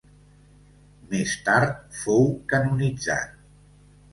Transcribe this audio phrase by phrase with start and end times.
[1.11, 3.37] Més tard fou canonitzat.